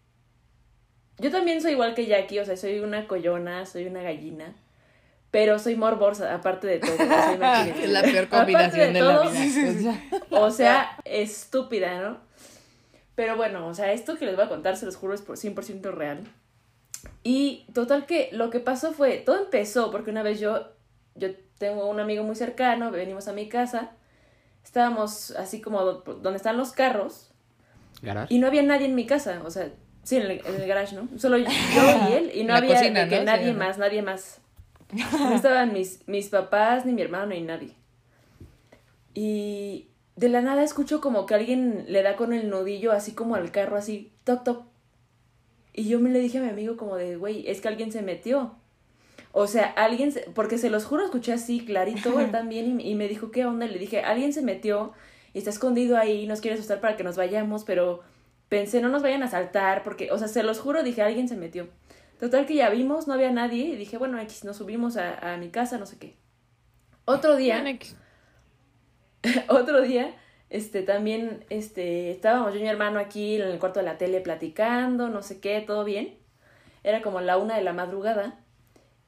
[1.18, 4.54] Yo también soy igual que Jackie, o sea, soy una collona, soy una gallina.
[5.30, 6.92] Pero soy morbosa, aparte de todo.
[6.98, 10.00] Es la peor combinación de, la todo, vida.
[10.30, 12.23] O sea, O sea, estúpida, ¿no?
[13.14, 15.36] Pero bueno, o sea, esto que les voy a contar, se los juro, es por
[15.36, 16.20] 100% real.
[17.22, 20.68] Y total que lo que pasó fue, todo empezó porque una vez yo,
[21.14, 23.92] yo tengo un amigo muy cercano, venimos a mi casa,
[24.64, 27.30] estábamos así como do- donde están los carros
[28.02, 28.34] Garage.
[28.34, 29.70] y no había nadie en mi casa, o sea,
[30.02, 31.08] Sí, en el, en el garage, ¿no?
[31.18, 31.46] Solo yo
[32.10, 33.24] y él, y no La había cocina, que ¿no?
[33.24, 34.38] nadie Sí, más, nadie más.
[35.18, 37.74] No estaban mis, mis papás, ni mi hermano, ni nadie.
[39.14, 43.34] Y de la nada escucho como que alguien le da con el nudillo así como
[43.34, 44.66] al carro, así, toc, toc.
[45.72, 48.02] Y yo me le dije a mi amigo como de, güey, es que alguien se
[48.02, 48.54] metió.
[49.32, 52.94] O sea, alguien, se- porque se los juro, escuché así clarito él también y, y
[52.94, 53.66] me dijo, ¿qué onda?
[53.66, 54.92] Le dije, alguien se metió
[55.32, 58.02] y está escondido ahí, nos quiere asustar para que nos vayamos, pero
[58.48, 61.36] pensé, no nos vayan a asaltar, porque, o sea, se los juro, dije, alguien se
[61.36, 61.66] metió.
[62.20, 65.36] Total que ya vimos, no había nadie, y dije, bueno, X, nos subimos a, a
[65.38, 66.14] mi casa, no sé qué.
[67.04, 67.96] Otro día, X.
[69.48, 70.14] otro día,
[70.50, 74.20] este, también, este, estábamos yo y mi hermano aquí en el cuarto de la tele
[74.20, 76.18] platicando, no sé qué, todo bien.
[76.82, 78.38] Era como la una de la madrugada.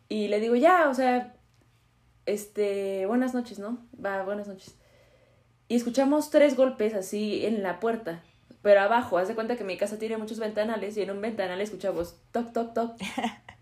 [0.08, 1.34] Y le digo, ya, o sea,
[2.26, 3.78] este, buenas noches, ¿no?
[4.04, 4.76] Va, buenas noches.
[5.68, 8.22] Y escuchamos tres golpes así en la puerta,
[8.62, 11.60] pero abajo, haz de cuenta que mi casa tiene muchos ventanales y en un ventanal
[11.60, 12.96] escuchamos toc, toc, toc.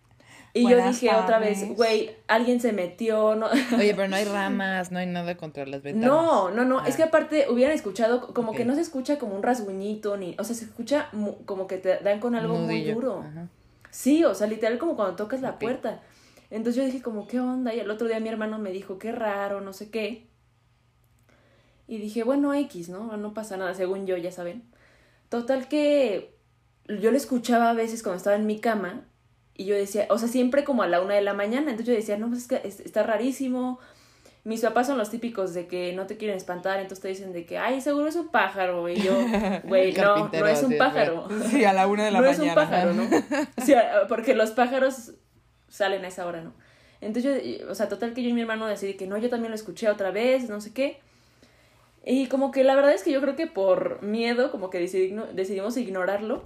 [0.57, 1.77] Y yo Buenas dije otra vez, tardes.
[1.77, 5.83] güey, alguien se metió, no, Oye, pero no hay ramas, no hay nada contra las
[5.83, 6.09] ventanas.
[6.09, 6.97] no, no, no, es Ah.
[6.97, 8.59] que aparte hubieran escuchado como Ok.
[8.59, 11.09] que no se escucha como un rasguñito ni, o sea, se escucha
[11.45, 12.85] como que te dan con algo Nudillo.
[12.85, 13.25] muy duro.
[13.29, 13.49] Ajá.
[13.91, 16.03] Sí, o sea, literal como cuando tocas la puerta.
[16.51, 17.75] Entonces yo dije como, ¿qué onda?
[17.75, 20.29] Y el otro día mi hermano me dijo, qué raro, no sé qué.
[21.89, 23.17] Y dije, bueno, X, ¿no?
[23.17, 24.63] No pasa nada, según yo, ya saben.
[25.29, 26.37] Total que
[26.87, 29.05] yo lo escuchaba a veces cuando estaba en mi cama
[29.57, 31.71] y yo decía, o sea, siempre como a la una de la mañana.
[31.71, 33.79] Entonces yo decía, no, pues es que es- está rarísimo.
[34.45, 37.47] Mis papás son los típicos de que no te quieren espantar, entonces te dicen de
[37.47, 38.89] que, ay, seguro es un pájaro.
[38.91, 39.13] Y yo,
[39.65, 41.29] güey, no, no es un pájaro.
[41.49, 42.43] Sí, a la una de la no mañana.
[42.45, 43.09] es un pájaro, ¿no?
[43.65, 45.13] Sea, porque los pájaros
[45.69, 46.53] salen a esa hora, ¿no?
[47.01, 49.51] Entonces, yo, o sea, total que yo y mi hermano decidí que no, yo también
[49.51, 50.99] lo escuché otra vez, no sé qué.
[52.05, 55.15] Y como que la verdad es que yo creo que por miedo, como que decidí-
[55.33, 56.45] decidimos ignorarlo.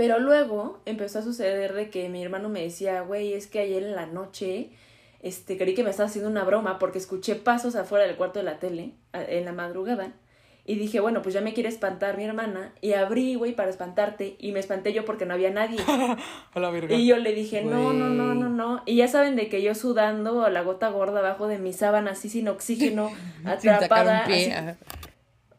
[0.00, 3.82] Pero luego empezó a suceder de que mi hermano me decía, güey, es que ayer
[3.82, 4.70] en la noche,
[5.22, 8.44] este, creí que me estaba haciendo una broma porque escuché pasos afuera del cuarto de
[8.46, 10.12] la tele en la madrugada.
[10.64, 12.72] Y dije, bueno, pues ya me quiere espantar mi hermana.
[12.80, 14.36] Y abrí, güey, para espantarte.
[14.38, 15.78] Y me espanté yo porque no había nadie.
[16.54, 16.94] A la verga.
[16.94, 18.82] Y yo le dije, no, no, no, no, no.
[18.86, 22.28] Y ya saben de que yo sudando la gota gorda abajo de mi sábana, así
[22.28, 24.20] sin oxígeno, Sin sacar atrapada.
[24.20, 24.42] un pie.
[24.44, 24.76] así- ajá.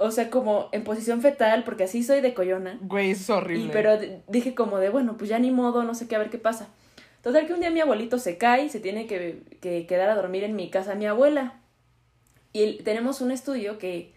[0.02, 2.78] O sea, como en posición fetal, porque así soy de coyona.
[2.82, 3.66] Güey, eso es horrible.
[3.66, 6.30] Y, pero dije como de, bueno, pues ya ni modo, no sé qué, a ver
[6.30, 6.68] qué pasa.
[7.22, 10.16] Total que un día mi abuelito se cae y se tiene que, que quedar a
[10.16, 11.54] dormir en mi casa mi abuela.
[12.54, 14.14] Y el- tenemos un estudio que,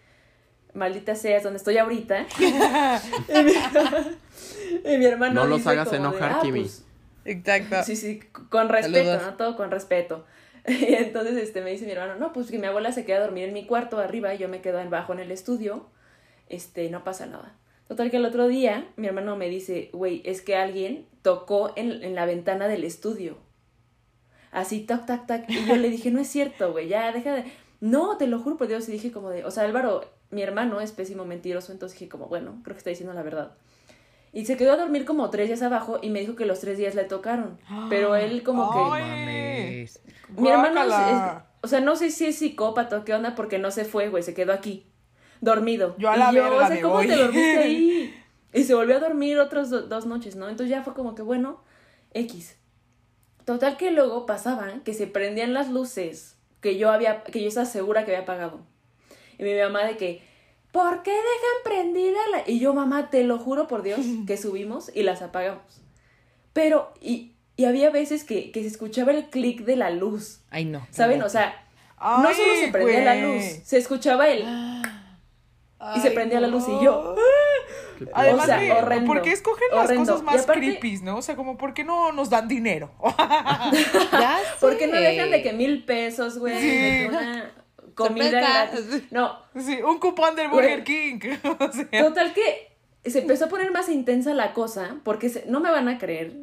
[0.73, 2.25] maldita sea, es donde estoy ahorita.
[2.39, 3.51] y, mi,
[4.93, 6.61] y mi hermano No los dice hagas como de, enojar, "Ah, Kimi".
[6.61, 6.83] pues,
[7.25, 7.83] Exacto.
[7.83, 8.19] Sí, sí,
[8.49, 9.21] con respeto, Saludos.
[9.31, 9.33] ¿no?
[9.37, 10.25] Todo con respeto.
[10.67, 13.21] Y entonces este, me dice mi hermano, no, pues que mi abuela se queda a
[13.21, 15.87] dormir en mi cuarto arriba y yo me quedo abajo en el estudio,
[16.49, 17.55] este, no pasa nada.
[17.87, 22.03] Total que el otro día mi hermano me dice, güey, es que alguien tocó en,
[22.03, 23.37] en la ventana del estudio.
[24.51, 25.49] Así, tac, tac, tac.
[25.49, 27.43] Y yo le dije, no es cierto, güey, ya, deja de...
[27.81, 28.87] No, te lo juro por Dios.
[28.87, 32.27] Y dije como de, o sea, Álvaro, mi hermano es pésimo mentiroso, entonces dije como,
[32.27, 33.57] bueno, creo que está diciendo la verdad.
[34.35, 36.77] Y se quedó a dormir como tres días abajo y me dijo que los tres
[36.77, 37.57] días le tocaron.
[37.89, 38.77] Pero él como que...
[38.79, 40.01] Mames.
[40.37, 41.45] Mi hermano es, Guácala.
[41.47, 44.09] es- o sea, no sé si es psicópata o qué onda porque no se fue,
[44.09, 44.85] güey, se quedó aquí,
[45.41, 45.95] dormido.
[45.97, 47.07] Yo a Y la verga o sea, me ¿cómo voy.
[47.07, 48.15] te dormiste ahí?
[48.53, 50.47] Y se volvió a dormir otras do- dos noches, ¿no?
[50.47, 51.61] Entonces ya fue como que, bueno,
[52.13, 52.55] X.
[53.45, 57.65] Total que luego pasaban que se prendían las luces que yo había, que yo estaba
[57.65, 58.61] segura que había apagado.
[59.37, 60.23] Y mi mamá de que,
[60.75, 62.43] ¿por qué dejan prendida la...?
[62.45, 65.81] Y yo, mamá, te lo juro por Dios, que subimos y las apagamos.
[66.51, 70.41] Pero, y, y había veces que, que se escuchaba el clic de la luz.
[70.49, 70.85] Ay, no.
[70.91, 71.21] ¿Saben?
[71.23, 71.65] O sea,
[71.99, 74.43] no solo se prendía la luz, se escuchaba el...
[75.95, 77.15] y se prendía la luz y yo...
[78.13, 80.11] Además, O sea, de- horrendo, ¿por qué escogen las horrendo.
[80.11, 81.15] cosas más aparte- creepy, no?
[81.17, 82.91] O sea, como, ¿por qué no nos dan dinero?
[84.11, 86.59] Ya ¿Por qué no dejan de que mil pesos, güey?
[86.59, 87.05] Sí.
[87.07, 87.51] una
[87.95, 89.03] comida gratis?
[89.11, 90.49] No, sí, un cupón del.
[90.49, 91.19] Burger King.
[91.59, 92.75] O sea, total que
[93.09, 96.33] se empezó a poner más intensa la cosa, porque se- no me van a creer,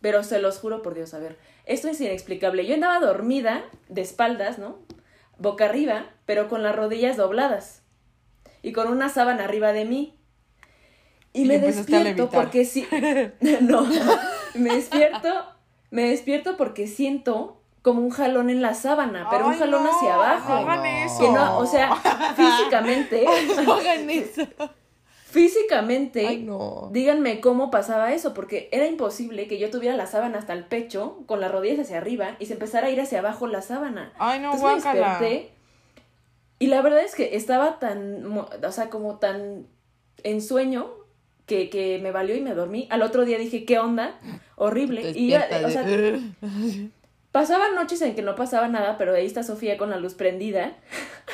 [0.00, 2.66] pero se los juro por Dios, a ver, esto es inexplicable.
[2.66, 4.78] Yo andaba dormida, de espaldas, ¿no?
[5.38, 7.82] Boca arriba, pero con las rodillas dobladas
[8.62, 10.18] y con una sábana arriba de mí.
[11.32, 12.86] Y, Y me despierto porque sí.
[13.60, 13.86] no,
[14.54, 15.28] me despierto,
[15.90, 20.14] me despierto porque siento como un jalón en la sábana, pero un jalón no, hacia
[20.14, 20.54] abajo.
[20.54, 20.84] Hagan No.
[21.06, 21.18] eso.
[21.20, 21.94] Que no, o sea,
[22.36, 23.24] físicamente,
[23.64, 24.42] No hagan eso.
[25.26, 26.88] físicamente, Ay, no.
[26.92, 31.18] díganme cómo pasaba eso, porque era imposible que yo tuviera la sábana hasta el pecho,
[31.26, 34.12] con las rodillas hacia arriba, y se empezara a ir hacia abajo la sábana.
[34.18, 35.52] Ay, no, Entonces me desperté,
[36.58, 39.68] y la verdad es que estaba tan, o sea, como tan
[40.24, 40.90] en sueño,
[41.46, 42.88] que, que me valió y me dormí.
[42.90, 44.18] Al otro día dije, ¿qué onda?
[44.56, 45.12] Horrible.
[45.14, 45.84] Y ya, o sea,
[47.36, 50.72] Pasaban noches en que no pasaba nada, pero ahí está Sofía con la luz prendida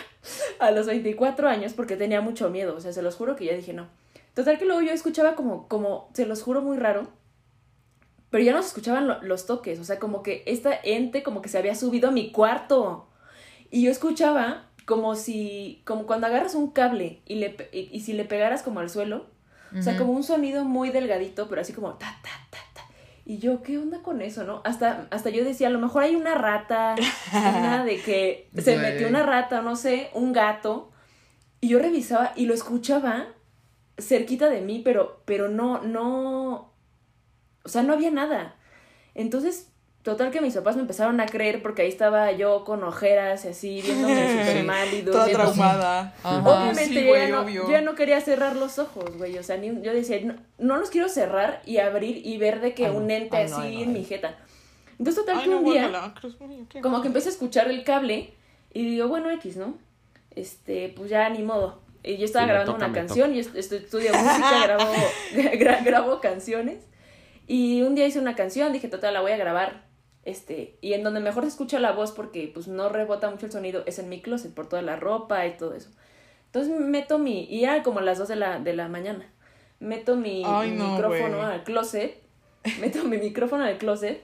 [0.58, 2.74] a los 24 años porque tenía mucho miedo.
[2.76, 3.86] O sea, se los juro que ya dije no.
[4.34, 7.06] Total que luego yo escuchaba como, como, se los juro muy raro,
[8.30, 9.78] pero ya no se escuchaban lo- los toques.
[9.78, 13.08] O sea, como que esta ente como que se había subido a mi cuarto.
[13.70, 18.12] Y yo escuchaba como si, como cuando agarras un cable y, le, y, y si
[18.12, 19.26] le pegaras como al suelo.
[19.78, 22.58] O sea, como un sonido muy delgadito, pero así como ta, ta, ta.
[23.24, 24.62] Y yo, ¿qué onda con eso, no?
[24.64, 26.96] Hasta, hasta yo decía, a lo mejor hay una rata,
[27.32, 30.90] una de que se metió una rata, no sé, un gato.
[31.60, 33.28] Y yo revisaba y lo escuchaba
[33.98, 36.72] cerquita de mí, pero, pero no, no,
[37.62, 38.56] o sea, no había nada.
[39.14, 39.71] Entonces,
[40.02, 43.48] total que mis papás me empezaron a creer porque ahí estaba yo con ojeras y
[43.48, 44.14] así, viéndome
[44.46, 46.14] súper mal y Toda traumada.
[46.22, 46.38] Ajá.
[46.38, 49.38] Obviamente Sí, yo, güey, ya no, yo ya no quería cerrar los ojos, güey.
[49.38, 52.74] O sea, ni, yo decía, no, no los quiero cerrar y abrir y ver de
[52.74, 53.94] que Ay, un ente Ay, así no, ay, no, en ay.
[53.94, 54.36] mi jeta.
[54.98, 56.14] Entonces, total Ay, que no, un día,
[56.82, 58.34] como que empecé a escuchar el cable
[58.72, 59.74] y digo, bueno, X, ¿no?
[60.34, 61.80] Este, pues ya ni modo.
[62.04, 64.92] Y yo estaba Sí, grabando toca, una canción, yo est- estu- estudio música, grabo,
[65.34, 66.78] gra- grabo canciones.
[67.46, 69.82] Y un día hice una canción, dije, total, la voy a grabar.
[70.24, 73.52] Este, y en donde mejor se escucha la voz porque pues no rebota mucho el
[73.52, 75.90] sonido es en mi closet por toda la ropa y todo eso.
[76.46, 79.26] Entonces meto mi, y era como las 2 de la, de la mañana,
[79.80, 81.50] meto mi, Ay, mi no, micrófono güey.
[81.50, 82.22] al closet,
[82.80, 84.22] meto mi micrófono al closet,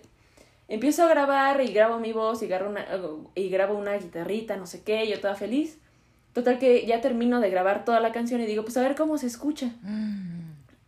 [0.69, 2.87] empiezo a grabar y grabo mi voz y, grabo una,
[3.35, 5.79] y grabo una guitarrita, no sé qué, yo toda feliz.
[6.35, 9.19] Total que ya termino de grabar toda la canción y digo, pues a ver cómo
[9.19, 9.73] se escucha.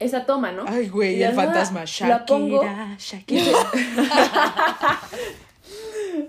[0.00, 0.64] Esa toma, ¿no?
[0.66, 1.84] Ay, Y güey, de el fantasma.
[2.00, 3.52] La pongo Shakira, Shakira.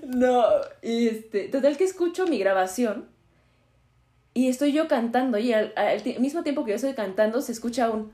[0.03, 0.43] No,
[0.81, 3.09] y este, total que escucho mi grabación
[4.33, 5.73] y estoy yo cantando y al,
[6.19, 8.11] mismo tiempo que yo estoy cantando se escucha un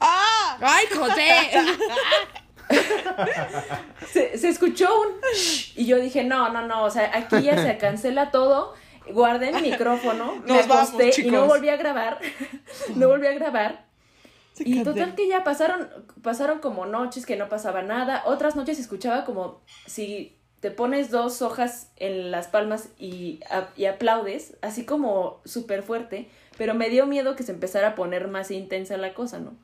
[0.00, 0.58] ¡Ah!
[0.60, 1.50] ¡Ay, José!
[4.12, 5.08] se, se escuchó un
[5.76, 8.74] y yo dije, no, no, no, o sea, aquí ya se cancela todo,
[9.10, 12.20] guardé mi micrófono, me Nos vamos, acosté y no volví a grabar,
[12.94, 13.84] no volví a grabar.
[14.60, 15.88] Y total que ya pasaron,
[16.22, 21.42] pasaron como noches que no pasaba nada, otras noches escuchaba como si te pones dos
[21.42, 27.06] hojas en las palmas y, a- y aplaudes, así como súper fuerte, pero me dio
[27.06, 29.54] miedo que se empezara a poner más intensa la cosa, ¿no?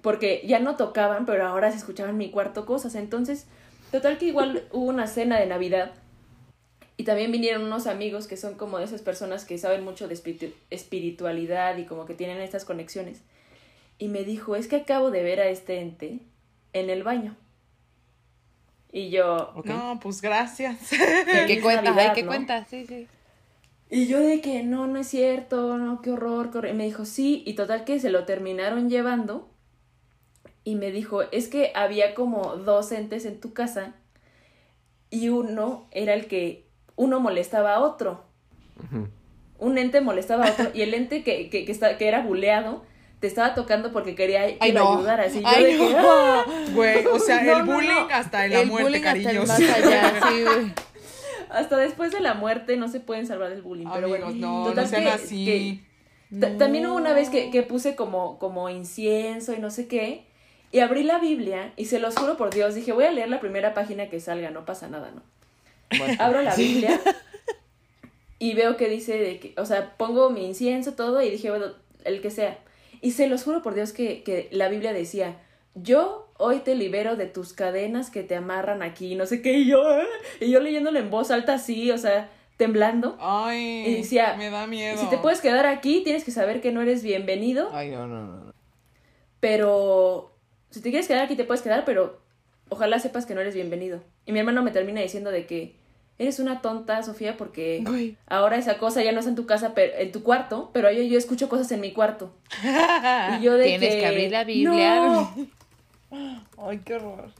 [0.00, 3.46] Porque ya no tocaban, pero ahora se escuchaban mi cuarto cosas, entonces,
[3.90, 5.92] total que igual hubo una cena de Navidad
[6.96, 10.14] y también vinieron unos amigos que son como de esas personas que saben mucho de
[10.14, 13.20] espiritu- espiritualidad y como que tienen estas conexiones
[14.00, 16.20] y me dijo, es que acabo de ver a este ente
[16.72, 17.36] en el baño.
[18.90, 19.52] Y yo.
[19.64, 20.78] No, pues gracias.
[20.90, 21.82] ¿Qué Feliz cuenta?
[21.82, 22.28] Navidad, Ay, ¿qué ¿no?
[22.28, 22.64] cuenta?
[22.64, 23.06] Sí, sí.
[23.90, 26.70] y yo de que no, no es cierto, no, qué horror, qué horror.
[26.70, 29.50] Y me dijo, sí, y total que se lo terminaron llevando.
[30.64, 33.94] Y me dijo, es que había como dos entes en tu casa
[35.10, 38.24] y uno era el que, uno molestaba a otro.
[39.58, 42.88] Un ente molestaba a otro y el ente que, que, que, está, que era buleado
[43.20, 44.92] te estaba tocando porque quería que Ay, lo no.
[44.98, 45.24] ayudara.
[45.24, 45.98] Así yo Ay, no.
[46.10, 46.44] "Ah".
[46.74, 48.08] Güey, o sea, No, el bullying no.
[48.10, 49.50] hasta en la el muerte, hasta cariños.
[49.50, 50.72] allá, sí, güey.
[51.50, 54.60] Hasta después de la muerte no se pueden salvar del bullying, pero Amigos, bueno.
[54.60, 55.44] no, total no sean que- así.
[56.30, 60.24] que- También hubo una vez que, que puse como, como incienso y no sé qué,
[60.70, 63.40] y abrí la Biblia y se los juro por Dios, dije, voy a leer la
[63.40, 65.22] primera página que salga, no pasa nada, ¿no?
[65.98, 67.00] Bueno, Abro la Biblia
[68.38, 71.66] y veo que dice, de que, o sea, pongo mi incienso, todo, y dije, bueno,
[72.04, 72.58] el que sea.
[73.00, 75.36] Y se los juro por Dios que, que la Biblia decía,
[75.74, 79.66] yo hoy te libero de tus cadenas que te amarran aquí, no sé qué, y
[79.68, 80.06] yo, ¿eh?
[80.40, 83.16] y yo leyéndolo en voz alta así, o sea, temblando.
[83.20, 84.98] Ay, Y decía, me da miedo.
[84.98, 88.26] Si te puedes quedar aquí, tienes que saber que no eres bienvenido, Ay, no, no,
[88.26, 88.54] no.
[89.40, 90.36] pero
[90.70, 92.20] si te quieres quedar aquí te puedes quedar, pero
[92.68, 94.02] ojalá sepas que no eres bienvenido.
[94.26, 95.79] Y mi hermano me termina diciendo de que
[96.20, 97.82] eres una tonta, Sofía, porque
[98.26, 101.02] ahora esa cosa ya no está en tu casa, pero en tu cuarto, pero yo,
[101.02, 102.34] yo escucho cosas en mi cuarto.
[103.38, 104.96] Y yo de Tienes que abrir la Biblia.
[104.96, 105.34] "No".
[106.58, 107.30] Ay, qué horror.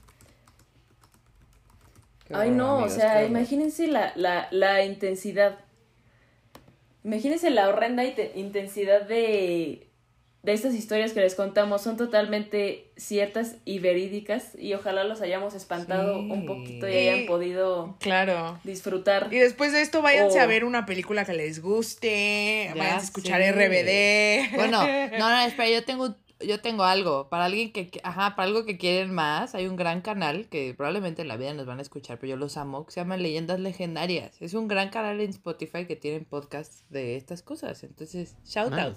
[2.27, 5.59] Qué Ay, horror, no, amigos, o sea, imagínense la, la, la intensidad.
[7.03, 9.87] Imagínense la horrenda inte- intensidad de,
[10.43, 11.81] de estas historias que les contamos.
[11.83, 16.31] Son totalmente ciertas y verídicas y ojalá los hayamos espantado Sí.
[16.31, 18.59] un poquito y hayan podido Claro.
[18.63, 19.27] disfrutar.
[19.31, 22.65] Y después de esto, váyanse a ver una película que les guste.
[22.69, 23.41] Ya váyanse a escuchar.
[23.41, 24.55] RBD.
[24.55, 24.81] Bueno,
[25.19, 27.29] no, no, espera, yo tengo, yo tengo algo.
[27.29, 30.73] Para alguien que, que- ajá, para algo que quieren más, hay un gran canal que
[30.75, 33.15] probablemente en la vida nos van a escuchar, pero yo los amo, que se llama
[33.17, 34.41] Leyendas Legendarias.
[34.41, 37.83] Es un gran canal en Spotify que tienen podcasts de estas cosas.
[37.83, 38.95] Entonces, shout out.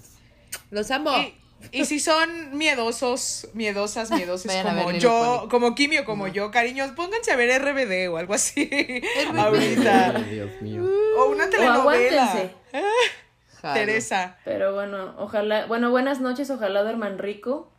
[0.71, 1.11] Los amo.
[1.17, 1.33] Y,
[1.71, 6.27] Y si son miedosos, miedosas, miedosos Vayan a como ver yo, como Kimi o como
[6.27, 8.69] yo, cariños, pónganse a ver RBD o algo así.
[9.35, 10.13] Ahorita.
[10.15, 10.83] Ay, Dios mío.
[11.17, 12.51] O una telenovela.
[13.73, 14.37] Teresa.
[14.45, 17.71] Pero bueno, ojalá, bueno, buenas noches, ojalá duerman rico.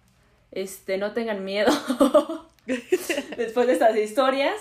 [0.50, 1.70] Este, no tengan miedo
[3.36, 4.56] después de estas historias.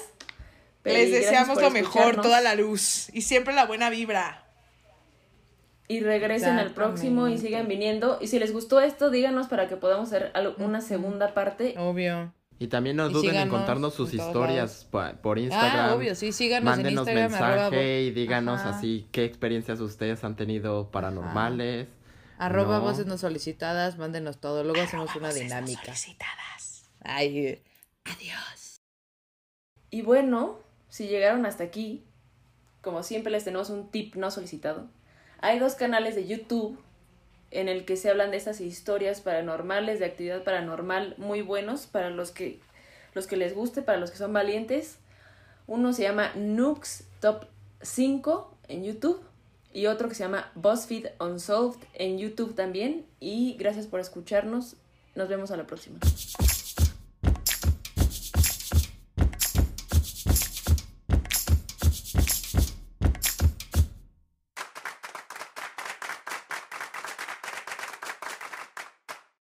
[0.84, 4.45] Pero Les deseamos lo mejor, toda la luz y siempre la buena vibra.
[5.88, 8.18] Y regresen al próximo y sigan viniendo.
[8.20, 11.76] Y si les gustó esto, díganos para que podamos hacer una segunda parte.
[11.78, 12.34] Obvio.
[12.58, 15.90] Y también no Y duden en contarnos sus en historias por, por Instagram.
[15.90, 17.34] Ah, obvio, sí, síganos en Mándenos Instagram.
[17.36, 18.70] arroba, mensaje y díganos Ajá.
[18.70, 21.88] así qué experiencias ustedes han tenido paranormales.
[22.38, 22.84] arroba No.
[22.86, 24.64] voces no solicitadas, mándenos todo.
[24.64, 25.82] Luego hacemos una dinámica.
[25.94, 26.90] Solicitadas.
[27.02, 27.62] Ay,
[28.06, 28.82] adiós.
[29.92, 30.58] Y bueno,
[30.88, 32.06] si llegaron hasta aquí,
[32.82, 34.88] como siempre les tenemos un tip no solicitado.
[35.46, 36.76] Hay dos canales de YouTube
[37.52, 42.10] en el que se hablan de estas historias paranormales, de actividad paranormal muy buenos para
[42.10, 42.60] los que
[43.14, 44.98] los que les guste, para los que son valientes.
[45.68, 47.46] Uno se llama Nooks Top
[47.84, 49.22] 5 en YouTube
[49.72, 53.06] y otro que se llama BuzzFeed Unsolved en YouTube también.
[53.20, 54.78] Y gracias por escucharnos.
[55.14, 56.00] Nos vemos a la próxima.